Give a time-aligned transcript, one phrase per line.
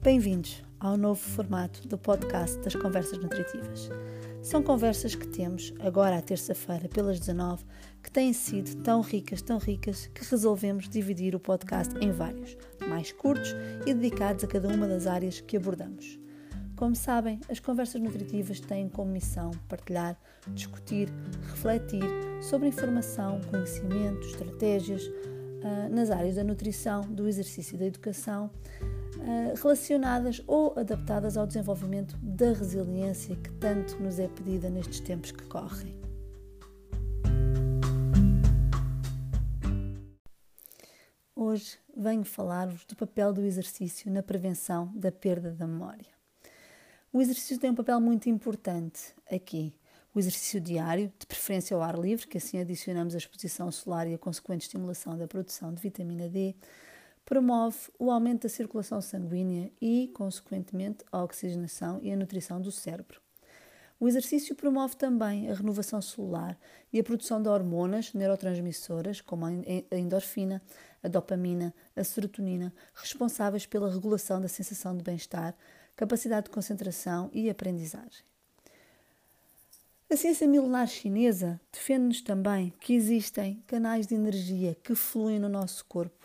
[0.00, 3.90] Bem-vindos ao novo formato do podcast das Conversas Nutritivas.
[4.40, 7.64] São conversas que temos agora à terça-feira, pelas 19,
[8.00, 12.56] que têm sido tão ricas, tão ricas, que resolvemos dividir o podcast em vários,
[12.88, 16.16] mais curtos e dedicados a cada uma das áreas que abordamos.
[16.76, 20.16] Como sabem, as conversas nutritivas têm como missão partilhar,
[20.54, 21.08] discutir,
[21.50, 22.04] refletir
[22.40, 28.48] sobre informação, conhecimento, estratégias uh, nas áreas da nutrição, do exercício e da educação,
[29.60, 35.44] relacionadas ou adaptadas ao desenvolvimento da resiliência que tanto nos é pedida nestes tempos que
[35.44, 35.94] correm.
[41.34, 46.18] Hoje venho falar-vos do papel do exercício na prevenção da perda da memória.
[47.12, 49.72] O exercício tem um papel muito importante aqui.
[50.14, 54.14] O exercício diário, de preferência ao ar livre, que assim adicionamos a exposição solar e
[54.14, 56.54] a consequente estimulação da produção de vitamina D,
[57.28, 63.20] promove o aumento da circulação sanguínea e, consequentemente, a oxigenação e a nutrição do cérebro.
[64.00, 66.58] O exercício promove também a renovação celular
[66.90, 69.52] e a produção de hormonas neurotransmissoras, como a
[69.94, 70.62] endorfina,
[71.02, 75.54] a dopamina, a serotonina, responsáveis pela regulação da sensação de bem-estar,
[75.94, 78.24] capacidade de concentração e aprendizagem.
[80.10, 85.84] A ciência milenar chinesa defende-nos também que existem canais de energia que fluem no nosso
[85.84, 86.17] corpo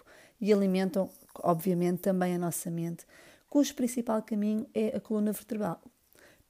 [0.43, 1.09] e alimentam,
[1.41, 3.07] obviamente, também a nossa mente,
[3.49, 5.81] cujo principal caminho é a coluna vertebral,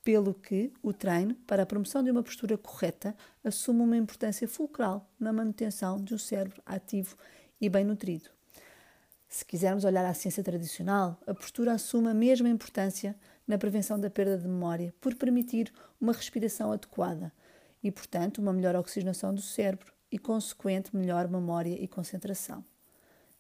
[0.03, 5.07] pelo que o treino para a promoção de uma postura correta assume uma importância fulcral
[5.19, 7.15] na manutenção de um cérebro ativo
[7.61, 8.31] e bem nutrido.
[9.29, 13.15] Se quisermos olhar à ciência tradicional, a postura assume a mesma importância
[13.47, 15.71] na prevenção da perda de memória, por permitir
[16.01, 17.31] uma respiração adequada
[17.83, 22.65] e, portanto, uma melhor oxigenação do cérebro e, consequente, melhor memória e concentração.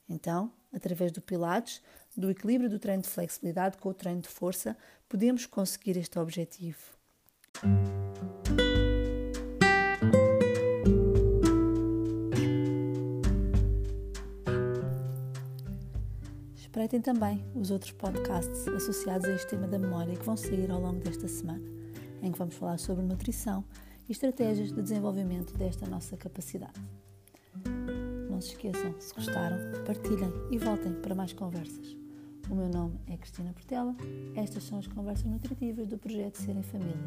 [0.07, 1.81] Então, através do Pilates,
[2.15, 4.77] do equilíbrio do treino de flexibilidade com o treino de força,
[5.07, 6.93] podemos conseguir este objetivo.
[16.55, 20.81] Espreitem também os outros podcasts associados a este tema da memória que vão sair ao
[20.81, 21.63] longo desta semana,
[22.21, 23.63] em que vamos falar sobre nutrição
[24.09, 26.73] e estratégias de desenvolvimento desta nossa capacidade.
[28.43, 31.95] Se esqueçam, se gostaram, partilhem e voltem para mais conversas.
[32.49, 33.95] O meu nome é Cristina Portela.
[34.35, 36.97] Estas são as conversas nutritivas do projeto Ser em Família.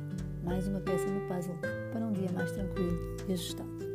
[0.42, 1.58] Mais uma peça no puzzle
[1.92, 2.96] para um dia mais tranquilo
[3.28, 3.85] e ajustado.